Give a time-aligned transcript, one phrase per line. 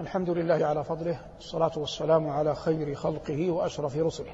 [0.00, 4.32] الحمد لله على فضله الصلاة والسلام على خير خلقه وأشرف رسله.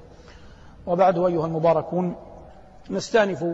[0.87, 2.17] وبعد أيها المباركون
[2.91, 3.45] نستأنف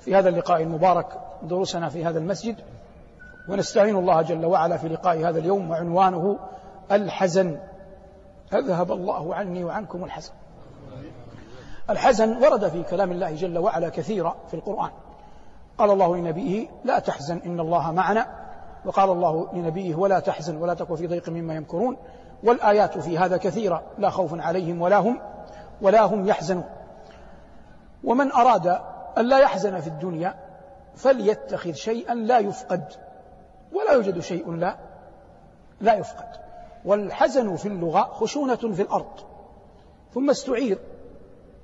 [0.00, 1.06] في هذا اللقاء المبارك
[1.42, 2.56] دروسنا في هذا المسجد
[3.48, 6.38] ونستعين الله جل وعلا في لقاء هذا اليوم وعنوانه
[6.92, 7.60] الحزن.
[8.52, 10.32] أذهب الله عني وعنكم الحزن.
[11.90, 14.90] الحزن ورد في كلام الله جل وعلا كثيرا في القرآن.
[15.78, 18.47] قال الله لنبيه لا تحزن إن الله معنا
[18.84, 21.96] وقال الله لنبيه ولا تحزن ولا تكن في ضيق مما يمكرون
[22.44, 25.20] والآيات في هذا كثيرة لا خوف عليهم ولا هم
[25.82, 26.64] ولا هم يحزنون.
[28.04, 28.66] ومن أراد
[29.18, 30.34] أن لا يحزن في الدنيا
[30.94, 32.84] فليتخذ شيئا لا يفقد
[33.72, 34.76] ولا يوجد شيء لا
[35.80, 36.28] لا يفقد.
[36.84, 39.12] والحزن في اللغة خشونة في الأرض
[40.14, 40.78] ثم استعير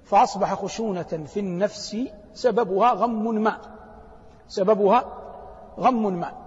[0.05, 1.97] فأصبح خشونة في النفس
[2.35, 3.59] سببها غم ما
[4.49, 5.05] سببها
[5.79, 6.44] غم ما.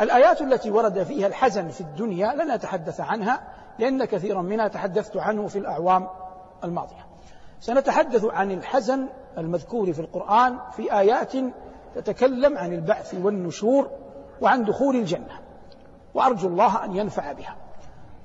[0.00, 3.40] الآيات التي ورد فيها الحزن في الدنيا لن أتحدث عنها
[3.78, 6.08] لأن كثيرا منها تحدثت عنه في الأعوام
[6.64, 7.06] الماضية.
[7.60, 11.32] سنتحدث عن الحزن المذكور في القرآن في آيات
[11.94, 13.90] تتكلم عن البعث والنشور
[14.40, 15.40] وعن دخول الجنة
[16.14, 17.56] وأرجو الله أن ينفع بها.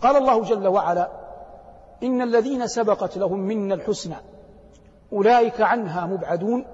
[0.01, 1.11] قال الله جل وعلا
[2.03, 4.15] إن الذين سبقت لهم منا الحسنى
[5.13, 6.65] أولئك عنها مبعدون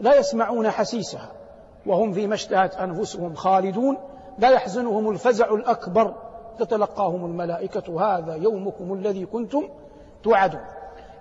[0.00, 1.32] لا يسمعون حسيسها
[1.86, 3.98] وهم فيما اشتهت أنفسهم خالدون
[4.38, 6.14] لا يحزنهم الفزع الأكبر.
[6.58, 9.68] تتلقاهم الملائكة هذا يومكم الذي كنتم
[10.24, 10.60] توعدون.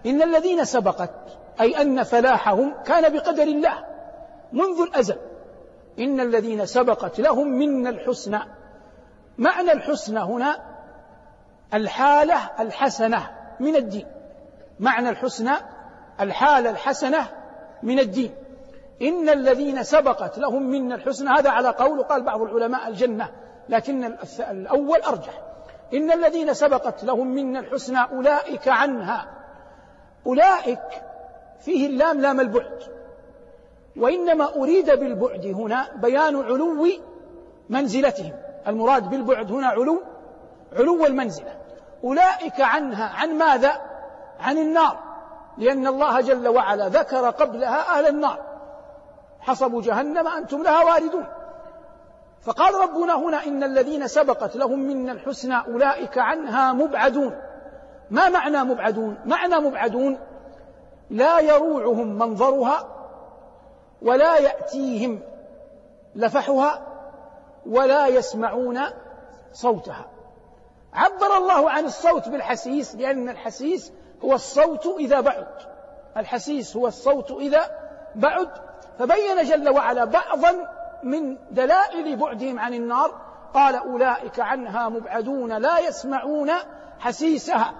[0.05, 1.11] إن الذين سبقت
[1.61, 3.73] أي أن فلاحهم كان بقدر الله
[4.51, 5.17] منذ الأزل.
[5.99, 8.39] إن الذين سبقت لهم منا الحسنى.
[9.37, 10.59] معنى الحسنى هنا
[11.73, 14.07] الحالة الحسنة من الدين.
[14.79, 15.53] معنى الحسنى
[16.19, 17.27] الحالة الحسنة
[17.83, 18.35] من الدين.
[19.01, 23.29] إن الذين سبقت لهم منا الحسنى هذا على قول قال بعض العلماء الجنة
[23.69, 25.41] لكن الأول أرجح.
[25.93, 29.27] إن الذين سبقت لهم منا الحسنى أولئك عنها.
[30.27, 31.03] أولئك
[31.59, 32.79] فيه اللام لام البعد.
[33.97, 36.87] وإنما أريد بالبعد هنا بيان علو
[37.69, 38.33] منزلتهم.
[38.67, 40.01] المراد بالبعد هنا علو
[40.73, 41.57] علو المنزلة.
[42.03, 43.81] أولئك عنها عن ماذا؟
[44.39, 44.99] عن النار.
[45.57, 48.52] لأن الله جل وعلا ذكر قبلها أهل النار.
[49.43, 51.27] حصب جهنم أنتم لها واردون.
[52.41, 57.41] فقال ربنا هنا إن الذين سبقت لهم منا الحسنى أولئك عنها مبعدون.
[58.09, 60.19] ما معنى مبعدون؟ معنى مبعدون
[61.09, 62.87] لا يروعهم منظرها
[64.01, 65.21] ولا يأتيهم
[66.15, 66.87] لفحها
[67.65, 68.79] ولا يسمعون
[69.53, 70.05] صوتها.
[70.93, 73.93] عبر الله عن الصوت بالحسيس لأن الحسيس
[74.23, 75.47] هو الصوت إذا بعد.
[76.17, 77.61] الحسيس هو الصوت إذا
[78.15, 78.49] بعد.
[78.99, 80.67] فبين جل وعلا بعضا
[81.03, 83.11] من دلائل بعدهم عن النار
[83.53, 86.51] قال أولئك عنها مبعدون لا يسمعون
[86.99, 87.73] حسيسها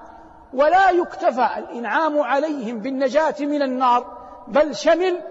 [0.53, 5.21] ولا يكتفى الإنعام عليهم بالنجاة من النار بل شمل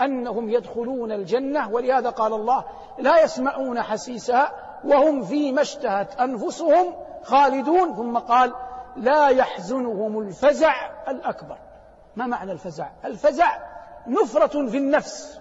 [0.00, 2.64] أنهم يدخلون الجنة ولهذا قال الله
[2.98, 4.52] لا يسمعون حسيسها
[4.84, 6.94] وهم فيما اشتهت أنفسهم
[7.24, 8.52] خالدون ثم قال
[8.96, 10.74] لا يحزنهم الفزع
[11.08, 11.58] الأكبر.
[12.16, 13.71] ما معنى الفزع؟ الفزع
[14.06, 15.40] نفرة في النفس.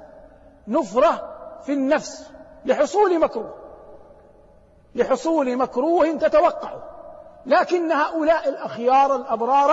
[0.68, 1.34] نفرة
[1.66, 2.32] في النفس.
[2.66, 3.54] لحصول مكروه.
[4.96, 6.84] لحصول مكروه تتوقعه
[7.46, 9.72] لكن هؤلاء الأخيار الأبرار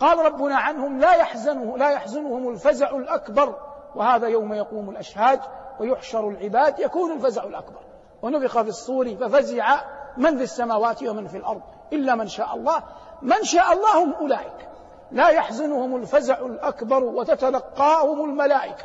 [0.00, 3.54] قال ربنا عنهم لا يحزنه لا يحزنهم الفزع الأكبر.
[3.94, 5.40] وهذا يوم يقوم الأشهاد
[5.80, 6.80] ويحشر العباد.
[6.80, 7.80] يكون الفزع الأكبر.
[8.22, 9.80] ونفخ في الصور ففزع
[10.16, 11.62] من في السماوات ومن في الأرض.
[11.92, 12.82] إلا من شاء الله.
[13.22, 14.68] من شاء الله هم أولئك.
[15.10, 18.84] لا يحزنهم الفزع الأكبر وتتلقاهم الملائكة.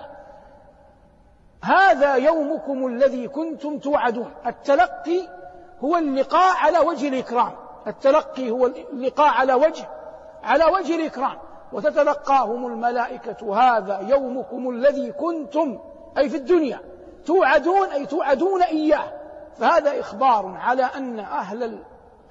[1.64, 4.34] هذا يومكم الذي كنتم توعدون.
[4.46, 5.28] التلقي
[5.84, 7.52] هو اللقاء على وجه الإكرام.
[7.88, 9.90] التلقي هو اللقاء على وجه
[10.44, 11.38] على وجه الإكرام.
[11.74, 13.56] وتتلقاهم الملائكة.
[13.56, 15.80] هذا يومكم الذي كنتم
[16.18, 16.80] أي في الدنيا
[17.26, 19.22] توعدون أي توعدون إياه.
[19.60, 21.80] فهذا إخبار على أن أهل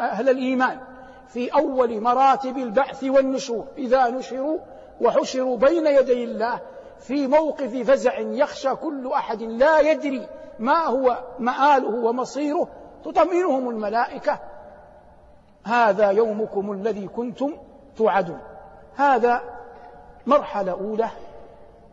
[0.01, 0.90] أهل الإيمان
[1.33, 3.67] في أول مراتب البعث والنشور.
[3.79, 4.59] إذا نشروا
[5.01, 6.61] وحشروا بين يدي الله
[6.99, 10.29] في موقف فزع يخشى كل أحد لا يدري
[10.59, 12.69] ما هو مآله ومصيره.
[13.05, 14.39] تطمئنهم الملائكة.
[15.65, 17.53] هذا يومكم الذي كنتم
[17.97, 18.41] توعدون.
[18.97, 19.43] هذا
[20.27, 21.09] مرحلة أولى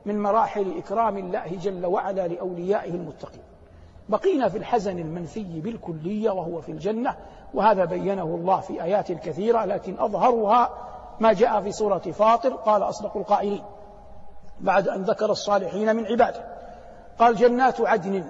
[0.05, 3.56] من مراحل إكرام الله جل وعلا لأوليائه المتقين.
[4.09, 7.15] بقينا في الحزن المنفي بالكلية وهو في الجنة
[7.53, 10.69] وهذا بينه الله في آيات كثيرة لكن أظهرها
[11.19, 13.63] ما جاء في سورة فاطر قال أصدق القائلين
[14.59, 16.45] بعد أن ذكر الصالحين من عباده.
[17.19, 18.23] قال جنات عدن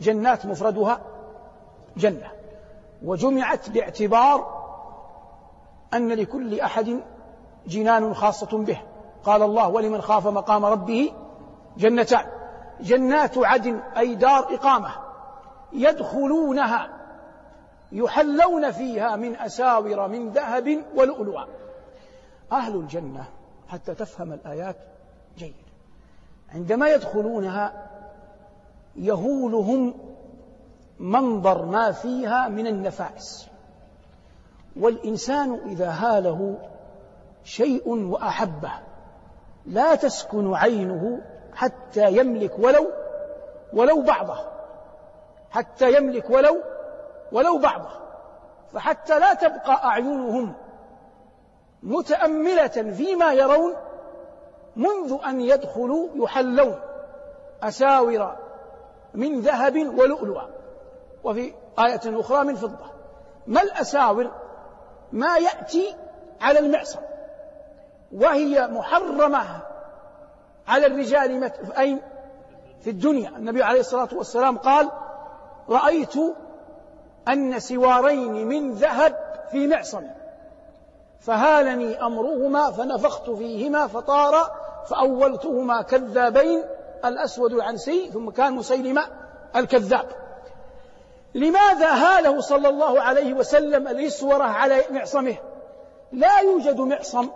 [0.00, 1.00] جنات مفردها
[1.96, 2.30] جنة
[3.04, 4.56] وجمعت باعتبار
[5.94, 7.00] أن لكل أحد
[7.66, 8.80] جنان خاصة به.
[9.24, 11.12] قال الله ولمن خاف مقام ربه
[11.76, 12.35] جنتان
[12.80, 14.90] جنات عدن أي دار إقامة
[15.72, 16.88] يدخلونها
[17.92, 21.46] يحلون فيها من أساور من ذهب ولؤلؤا.
[22.52, 23.24] أهل الجنة
[23.68, 24.76] حتى تفهم الآيات
[25.38, 25.54] جيد.
[26.54, 27.88] عندما يدخلونها
[28.96, 29.94] يهولهم
[30.98, 33.46] منظر ما فيها من النفائس.
[34.76, 36.58] والإنسان إذا هاله
[37.44, 38.72] شيء وأحبه
[39.66, 41.20] لا تسكن عينه
[41.56, 42.90] حتى يملك ولو
[43.72, 44.36] ولو بعضه.
[45.50, 46.62] حتى يملك ولو
[47.32, 47.88] ولو بعضه.
[48.72, 50.54] فحتى لا تبقى أعينهم
[51.82, 53.74] متأملة فيما يرون
[54.76, 56.80] منذ أن يدخلوا يحلون
[57.62, 58.36] أساور
[59.14, 60.48] من ذهب ولؤلؤا.
[61.24, 62.86] وفي آية أخرى من فضة.
[63.46, 64.30] ما الأساور؟
[65.12, 65.96] ما يأتي
[66.40, 67.00] على المعصم
[68.12, 69.62] وهي محرمة
[70.68, 72.00] على الرجال أين
[72.80, 73.28] في الدنيا.
[73.28, 74.90] النبي عليه الصلاة والسلام قال
[75.68, 76.14] رأيت
[77.28, 79.16] أن سوارين من ذهب
[79.50, 80.02] في معصم
[81.20, 84.34] فهالني أمرهما فنفخت فيهما فطار
[84.88, 86.62] فأولتهما كذابين
[87.04, 89.02] الأسود العنسي ثم كان مسيلمة
[89.56, 90.08] الكذاب.
[91.34, 95.36] لماذا هاله صلى الله عليه وسلم الإسورة على معصمه؟
[96.12, 97.28] لا يوجد معصم.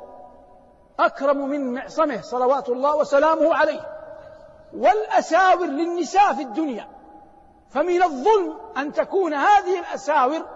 [1.07, 3.81] أكرم من معصمه صلوات الله وسلامه عليه.
[4.77, 6.89] والأساور للنساء في الدنيا.
[7.71, 10.47] فمن الظلم أن تكون هذه الأساور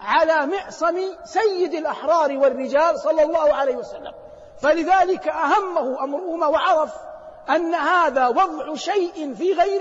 [0.00, 4.12] على معصم سيد الأحرار والرجال صلى الله عليه وسلم.
[4.62, 6.92] فلذلك أهمه أمرهما وعرف
[7.50, 9.80] أن هذا وضع شيء في غير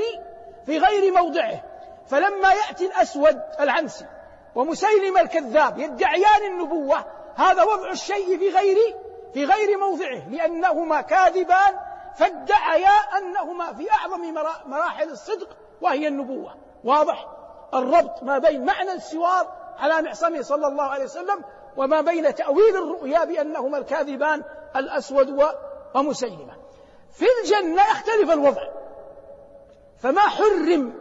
[0.66, 1.63] في غير موضعه.
[2.07, 4.06] فلما يأتي الأسود العنسي
[4.56, 7.06] ومسيلم الكذاب يدعيان النبوة
[7.36, 8.77] هذا وضع الشيء في غير
[9.33, 11.80] في غير موضعه لأنهما كاذبان
[12.15, 14.33] فادعيا أنهما في أعظم
[14.65, 15.47] مراحل الصدق
[15.81, 16.56] وهي النبوة.
[16.83, 17.27] واضح؟
[17.74, 19.47] الربط ما بين معنى السوار
[19.80, 21.44] على معصمه صلى الله عليه وسلم
[21.77, 24.44] وما بين تأويل الرؤيا بأنهما الكاذبان
[24.75, 25.53] الأسود
[25.95, 26.53] ومسيلمة.
[27.12, 28.62] في الجنة يختلف الوضع.
[30.00, 30.94] فما حرم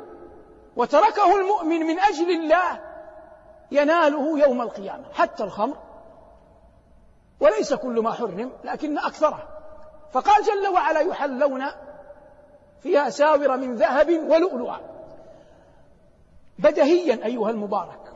[0.76, 2.80] وتركه المؤمن من أجل الله
[3.70, 5.76] يناله يوم القيامة حتى الخمر.
[7.42, 9.48] وليس كل ما حرم لكن أكثره.
[10.12, 11.62] فقال جل وعلا يحلون
[12.80, 14.76] فيها ساور من ذهب ولؤلؤا.
[16.58, 18.12] بدهيا أيها المبارك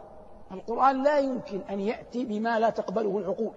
[0.52, 3.52] القرآن لا يمكن أن يأتي بما لا تقبله العقول.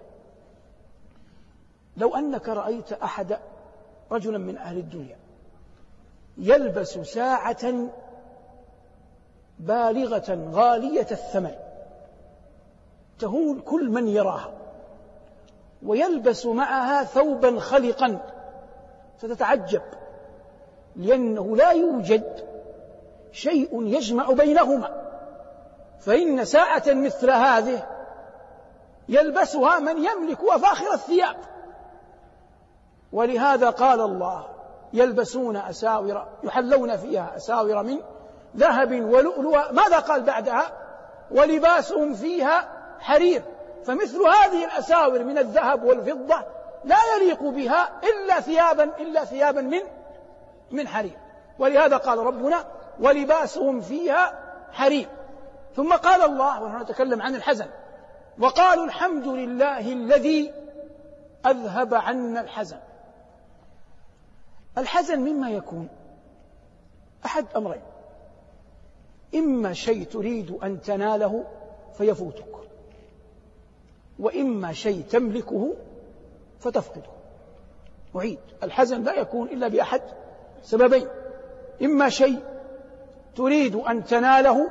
[1.96, 3.38] لو أنك رأيت أحد
[4.12, 5.16] رجلا من أهل الدنيا
[6.38, 7.88] يلبس ساعة
[9.58, 11.54] بالغة غالية الثمن
[13.18, 14.52] تهول كل من يراها.
[15.86, 18.18] ويلبس معها ثوبا خلقا
[19.18, 19.82] ستتعجب
[20.96, 22.44] لأنه لا يوجد
[23.32, 25.00] شيء يجمع بينهما.
[26.00, 27.86] فإن ساعة مثل هذه
[29.08, 31.36] يلبسها من يملك أفاخر الثياب.
[33.12, 34.46] ولهذا قال الله
[34.92, 37.98] يلبسون أساور يحلون فيها أساور من
[38.56, 40.72] ذهب ولؤلؤ ماذا قال بعدها؟
[41.30, 42.68] ولباسهم فيها
[42.98, 43.42] حرير.
[43.84, 46.44] فمثل هذه الأساور من الذهب والفضة
[46.84, 49.80] لا يليق بها إلا ثيابا إلا ثيابا من
[50.70, 51.18] من حرير.
[51.58, 52.64] ولهذا قال ربنا
[53.00, 54.38] ولباسهم فيها
[54.72, 55.08] حرير.
[55.76, 57.66] ثم قال الله ونحن نتكلم عن الحزن
[58.38, 60.52] وقالوا الحمد لله الذي
[61.46, 62.78] أذهب عنا الحزن.
[64.78, 65.88] الحزن مما يكون
[67.24, 67.82] أحد أمرين.
[69.34, 71.44] إما شيء تريد أن تناله
[71.98, 72.69] فيفوتك.
[74.20, 75.72] وإما شيء تملكه
[76.58, 77.10] فتفقده.
[78.16, 78.38] أعيد.
[78.62, 80.02] الحزن لا يكون إلا بأحد
[80.62, 81.08] سببين.
[81.82, 82.42] إما شيء
[83.36, 84.70] تريد أن تناله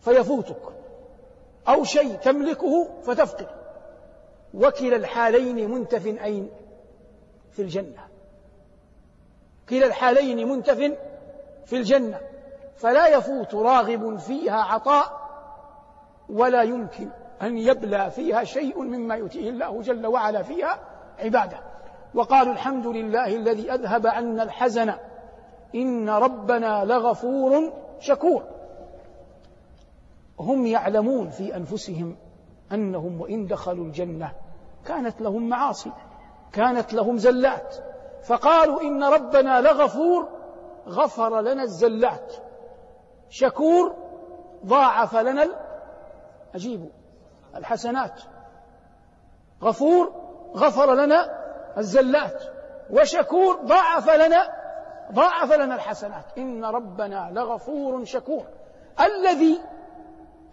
[0.00, 0.62] فيفوتك
[1.68, 3.54] أو شيء تملكه فتفقده.
[4.54, 6.50] وكلا الحالين منتف أين؟
[7.52, 8.08] في الجنة.
[9.68, 10.92] كلا الحالين منتف
[11.66, 12.20] في الجنة.
[12.76, 15.24] فلا يفوت راغب فيها عطاء
[16.28, 17.08] ولا يمكن
[17.42, 20.78] أن يبلى فيها شيء مما يؤتيه الله جل وعلا فيها
[21.18, 21.58] عبادة.
[22.14, 24.94] وقالوا الحمد لله الذي أذهب عنا الحزن.
[25.74, 28.42] إن ربنا لغفور شكور.
[30.40, 32.16] هم يعلمون في أنفسهم
[32.72, 34.32] أنهم وإن دخلوا الجنة
[34.86, 35.92] كانت لهم معاصي
[36.52, 37.76] كانت لهم زلات.
[38.22, 40.28] فقالوا إن ربنا لغفور
[40.88, 42.34] غفر لنا الزلات.
[43.28, 43.94] شكور
[44.66, 45.48] ضاعف لنا
[46.54, 46.88] أجيبوا
[47.56, 48.22] الحسنات.
[49.62, 50.12] غفور
[50.56, 51.44] غفر لنا
[51.78, 52.42] الزلات
[52.90, 54.52] وشكور ضاعف لنا
[55.12, 56.24] ضاعف لنا الحسنات.
[56.38, 58.44] إن ربنا لغفور شكور.
[59.00, 59.60] الذي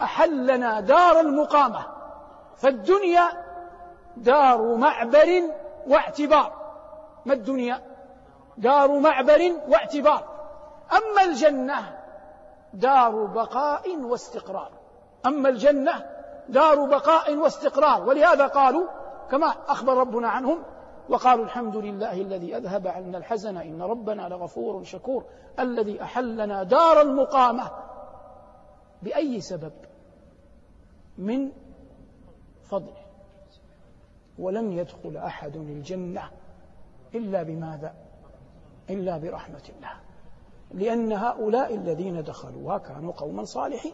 [0.02, 1.86] أحلنا دار المقامة
[2.58, 3.30] فالدنيا
[4.18, 5.42] دار معبر
[5.88, 6.54] واعتبار.
[7.26, 7.82] ما الدنيا؟
[8.58, 10.24] دار معبر واعتبار.
[10.92, 12.00] أما الجنة
[12.74, 14.72] دار بقاء واستقرار.
[15.26, 16.06] أما الجنة
[16.52, 18.08] دار بقاء واستقرار.
[18.10, 18.88] ولهذا قالوا
[19.32, 20.64] كما أخبر ربنا عنهم
[21.10, 25.24] وقالوا الحمد لله الذي أذهب عنا الحزن إن ربنا لغفور شكور
[25.60, 27.72] الذي أحلنا دار المقامة.
[29.02, 29.72] بأي سبب؟
[31.18, 31.52] من
[32.64, 33.02] فضله.
[34.40, 36.24] ولن يدخل أحد الجنة
[37.16, 37.94] إلا بماذا؟
[38.90, 39.94] إلا برحمة الله.
[40.72, 43.94] لأن هؤلاء الذين دخلوها كانوا قوما صالحين.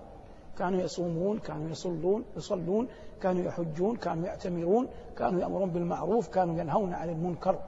[0.58, 2.88] كانوا يصومون كانوا يصلون يصلون
[3.22, 4.88] كانوا يحجون كانوا يعتمرون
[5.18, 7.60] كانوا يأمرون بالمعروف كانوا ينهون عن المنكر.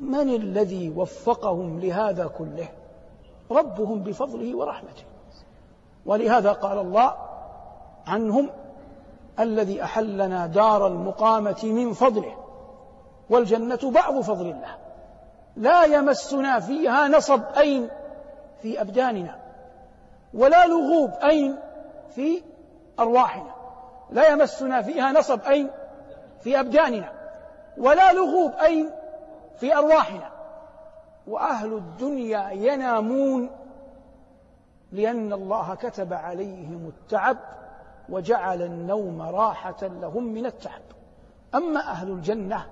[0.00, 2.68] من الذي وفقهم لهذا كله؟
[3.50, 5.04] ربهم بفضله ورحمته.
[6.06, 7.14] ولهذا قال الله
[8.06, 8.50] عنهم
[9.40, 12.34] الذي أحلنا دار المقامة من فضله
[13.30, 14.76] والجنة بعض فضل الله.
[15.56, 17.88] لا يمسنا فيها نصب أين؟
[18.62, 19.36] في أبداننا.
[20.34, 21.56] ولا لغوب أين؟
[22.14, 22.42] في
[22.98, 23.54] أرواحنا.
[24.10, 25.70] لا يمسنا فيها نصب أين
[26.40, 27.12] في أبداننا
[27.78, 28.90] ولا لغوب أين
[29.56, 30.30] في أرواحنا.
[31.26, 33.50] وأهل الدنيا ينامون
[34.92, 37.36] لأن الله كتب عليهم التعب
[38.08, 40.82] وجعل النوم راحة لهم من التعب.
[41.54, 42.66] أما أهل الجنة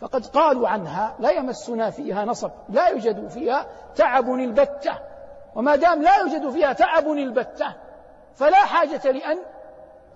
[0.00, 3.66] فقد قالوا عنها لا يمسنا فيها نصب لا يوجد فيها
[3.96, 4.98] تعب البتة.
[5.54, 7.74] وما دام لا يوجد فيها تعب البتة
[8.34, 9.38] فلا حاجة لأن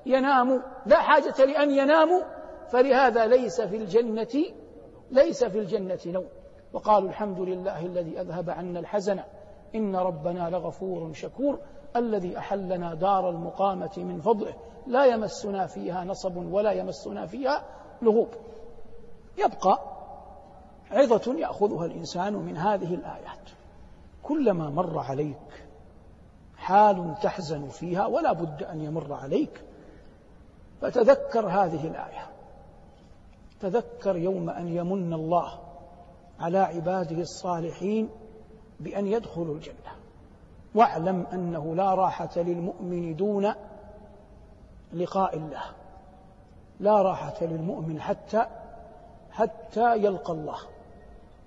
[0.06, 2.22] يناموا لا حاجة لأن يناموا
[2.68, 4.44] فلهذا ليس في الجنة
[5.10, 6.26] ليس في الجنة نوم.
[6.72, 9.20] وقالوا الحمد لله الذي أذهب عنا الحزن
[9.74, 11.58] إن ربنا لغفور شكور
[11.96, 14.54] الذي أحلنا دار المقامة من فضله.
[14.86, 17.64] لا يمسنا فيها نصب ولا يمسنا فيها
[18.02, 18.28] لغوب.
[19.38, 19.78] يبقى
[20.90, 23.50] عظة يأخذها الإنسان من هذه الآيات.
[24.22, 25.67] كلما مر عليك
[26.68, 29.62] حال تحزن فيها ولا بد أن يمر عليك.
[30.80, 32.26] فتذكر هذه الآية.
[33.60, 35.58] تذكر يوم أن يمن الله
[36.40, 38.08] على عباده الصالحين
[38.80, 39.92] بأن يدخلوا الجنة.
[40.74, 43.52] واعلم أنه لا راحة للمؤمن دون
[44.92, 45.64] لقاء الله.
[46.80, 48.46] لا راحة للمؤمن حتى
[49.30, 50.58] حتى يلقى الله.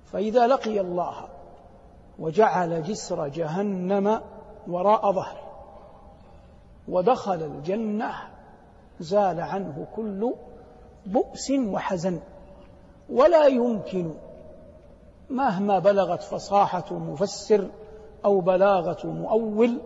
[0.05, 1.27] فإذا لقي الله
[2.19, 4.21] وجعل جسر جهنم
[4.67, 5.51] وراء ظهره
[6.87, 8.11] ودخل الجنة
[8.99, 10.33] زال عنه كل
[11.05, 12.19] بؤس وحزن.
[13.09, 14.11] ولا يمكن
[15.29, 17.69] مهما بلغت فصاحة مفسر
[18.25, 19.77] أو بلاغة مؤول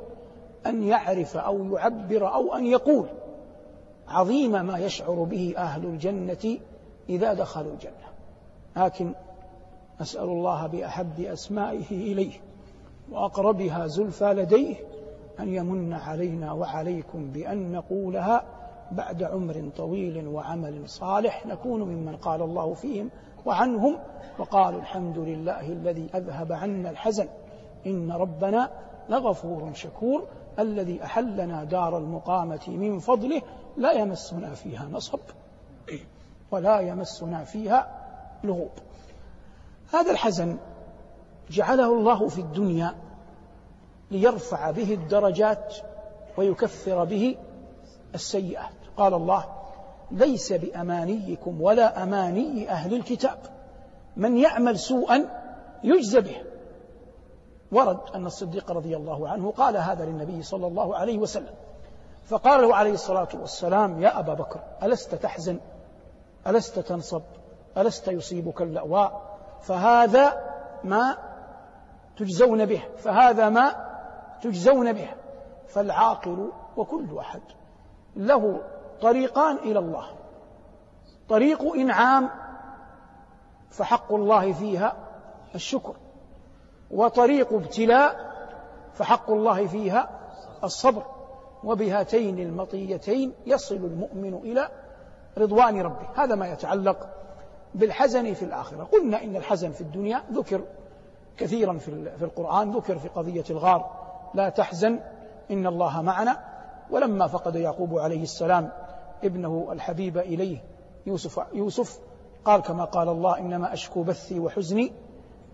[0.65, 3.07] أن يعرف أو يعبر أو أن يقول
[4.07, 6.57] عظيم ما يشعر به أهل الجنة
[7.09, 8.05] إذا دخلوا الجنة.
[8.77, 9.13] لكن
[10.01, 12.44] أسأل الله بأحب أسمائه إليه.
[13.11, 14.75] وأقربها زلفى لديه
[15.39, 18.43] أن يمن علينا وعليكم بأن نقولها
[18.91, 23.09] بعد عمر طويل وعمل صالح نكون ممن قال الله فيهم
[23.45, 23.97] وعنهم
[24.39, 27.27] وقالوا الحمد لله الذي أذهب عنا الحزن
[27.85, 28.69] إن ربنا
[29.09, 30.27] لغفور شكور
[30.59, 33.41] الذي أحلنا دار المقامة من فضله
[33.77, 35.19] لا يمسنا فيها نصب
[36.51, 38.01] ولا يمسنا فيها
[38.43, 38.71] لغوب.
[39.93, 40.57] هذا الحزن
[41.49, 42.95] جعله الله في الدنيا
[44.11, 45.75] ليرفع به الدرجات
[46.37, 47.37] ويكفر به
[48.15, 48.73] السيئات.
[48.97, 49.45] قال الله
[50.11, 53.37] ليس بأمانيكم ولا أماني أهل الكتاب.
[54.17, 55.25] من يعمل سوءا
[55.83, 56.37] يجزى به.
[57.71, 61.53] ورد أن الصديق رضي الله عنه قال هذا للنبي صلى الله عليه وسلم.
[62.25, 65.59] فقال له عليه الصلاة والسلام يا أبا بكر ألست تحزن؟
[66.47, 67.21] ألست تنصب؟
[67.77, 70.41] ألست يصيبك اللأواء؟ فهذا
[70.83, 71.17] ما
[72.17, 73.75] تجزون به فهذا ما
[74.41, 75.07] تجزون به.
[75.67, 77.41] فالعاقل وكل أحد
[78.15, 78.61] له
[79.01, 80.07] طريقان إلى الله.
[81.29, 82.29] طريق إنعام
[83.69, 84.95] فحق الله فيها
[85.55, 85.95] الشكر.
[86.91, 88.31] وطريق ابتلاء
[88.93, 90.09] فحق الله فيها
[90.63, 91.03] الصبر.
[91.63, 94.69] وبهاتين المطيتين يصل المؤمن إلى
[95.37, 96.07] رضوان ربه.
[96.15, 97.09] هذا ما يتعلق
[97.73, 98.83] بالحزن في الآخرة.
[98.83, 100.61] قلنا إن الحزن في الدنيا ذكر.
[101.37, 101.77] كثيرا
[102.17, 103.91] في القرآن ذكر في قضية الغار
[104.33, 104.99] لا تحزن
[105.51, 106.37] إن الله معنا.
[106.89, 108.71] ولما فقد يعقوب عليه السلام
[109.23, 110.63] ابنه الحبيب إليه
[111.05, 111.99] يوسف, يوسف
[112.45, 114.93] قال كما قال الله إنما أشكو بثي وحزني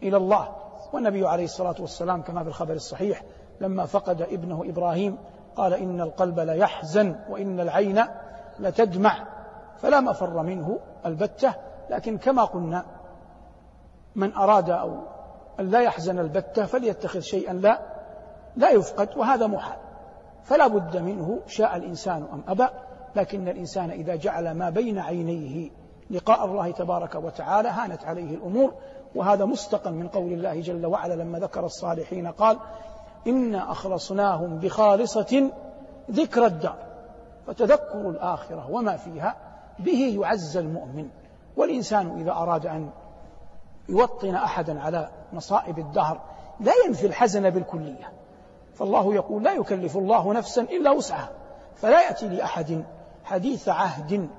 [0.04, 0.56] إلى الله.
[0.94, 3.24] والنبي عليه الصلاة والسلام كما في الخبر الصحيح
[3.62, 5.18] لما فقد ابنه إبراهيم
[5.56, 8.04] قال إن القلب ليحزن وإن العين
[8.60, 9.28] لتدمع
[9.78, 11.54] فلا مفر منه البتة
[11.90, 12.86] لكن كما قلنا
[14.16, 14.98] من أراد أو
[15.60, 17.80] أن لا يحزن البتة فليتخذ شيئا لا
[18.56, 19.78] لا يفقد وهذا محال.
[20.44, 22.68] فلا بد منه شاء الإنسان أم أبى
[23.16, 25.70] لكن الإنسان إذا جعل ما بين عينيه
[26.10, 28.74] لقاء الله تبارك وتعالى هانت عليه الأمور.
[29.16, 32.58] وهذا مستقى من قول الله جل وعلا لما ذكر الصالحين قال
[33.28, 35.52] إنا أخلصناهم بخالصة
[36.12, 36.78] ذكر الدار.
[37.48, 39.36] فتذكر الآخرة وما فيها
[39.80, 41.10] به يعز المؤمن.
[41.58, 42.90] والإنسان إذا أراد أن
[43.92, 46.22] يوطن أحدا على مصائب الدهر
[46.60, 48.12] لا ينفي الحزن بالكلية.
[48.74, 51.32] فالله يقول لا يكلف الله نفسا إلا وسعها.
[51.76, 52.84] فلا يأتي لأحد
[53.24, 54.30] حديث عهد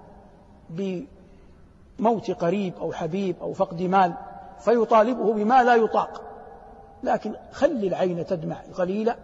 [0.71, 4.14] بموت قريب أو حبيب أو فقد مال
[4.61, 6.23] فيطالبه بما لا يطاق.
[7.02, 9.16] لكن خل العين تدمع قليلا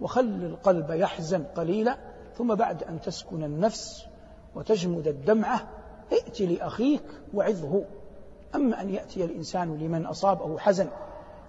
[0.00, 1.96] وخل القلب يحزن قليلا
[2.38, 4.06] ثم بعد أن تسكن النفس
[4.54, 5.60] وتجمد الدمعة
[6.12, 7.02] ائت لأخيك
[7.34, 7.84] وعظه.
[8.54, 10.88] أما أن يأتي الإنسان لمن أصابه حزن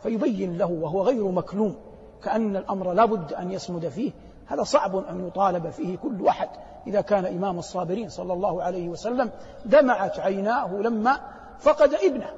[0.04, 1.76] فيبين له وهو غير مكلوم
[2.24, 4.12] كأن الأمر لا بد أن يصمد فيه
[4.48, 6.50] هذا صعب أن يطالب فيه كل أحد.
[6.88, 9.32] إذا كان إمام الصابرين صلى الله عليه وسلم
[9.66, 11.20] دمعت عيناه لما
[11.60, 12.30] فقد ابنه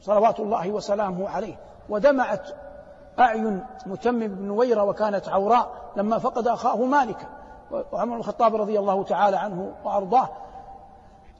[0.00, 1.54] صلوات الله وسلامه عليه
[1.88, 2.48] ودمعت
[3.18, 7.26] أعين متمم بن نويرة وكانت عوراء لما فقد أخاه مالكا.
[7.92, 10.28] وعمر الخطاب رضي الله تعالى عنه وأرضاه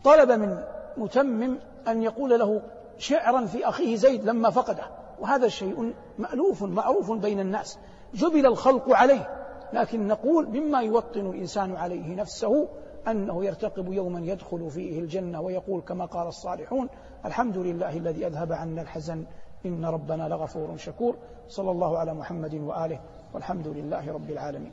[0.05, 0.63] طلب من
[0.97, 1.59] متمم
[1.89, 2.63] أن يقول له
[2.99, 4.85] شعرا في أخيه زيد لما فقده.
[5.21, 7.79] وهذا شيء مألوف معروف بين الناس.
[8.15, 9.39] جبل الخلق عليه.
[9.73, 12.69] لكن نقول مما يوطن الإنسان عليه نفسه
[13.09, 16.89] أنه يرتقب يوما يدخل فيه الجنة ويقول كما قال الصالحون
[17.25, 19.25] الحمد لله الذي أذهب عنا الحزن.
[19.67, 21.17] إن ربنا لغفور شكور.
[21.49, 23.01] صلى الله على محمد وآله.
[23.35, 24.73] والحمد لله رب العالمين.